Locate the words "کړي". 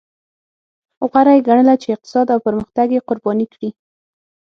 3.53-3.69